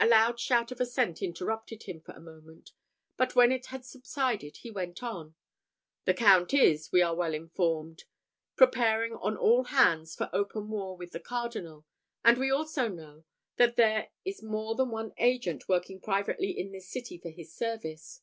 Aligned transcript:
A 0.00 0.08
loud 0.08 0.40
shout 0.40 0.72
of 0.72 0.80
assent 0.80 1.22
interrupted 1.22 1.84
him 1.84 2.00
for 2.00 2.10
a 2.16 2.20
moment; 2.20 2.72
but 3.16 3.36
when 3.36 3.52
it 3.52 3.66
had 3.66 3.84
subsided 3.84 4.56
he 4.56 4.72
went 4.72 5.04
on. 5.04 5.36
"The 6.04 6.14
Count 6.14 6.52
is, 6.52 6.90
we 6.90 7.00
are 7.00 7.14
well 7.14 7.32
informed, 7.32 8.02
preparing 8.56 9.14
on 9.14 9.36
all 9.36 9.62
hands 9.66 10.16
for 10.16 10.28
open 10.32 10.68
war 10.68 10.96
with 10.96 11.12
the 11.12 11.20
cardinal; 11.20 11.86
and 12.24 12.38
we 12.38 12.50
also 12.50 12.88
know, 12.88 13.22
that 13.56 13.76
there 13.76 14.10
is 14.24 14.42
more 14.42 14.74
than 14.74 14.90
one 14.90 15.12
agent 15.16 15.68
working 15.68 16.00
privately 16.00 16.50
in 16.50 16.72
this 16.72 16.90
city 16.90 17.16
for 17.16 17.30
his 17.30 17.54
service. 17.54 18.20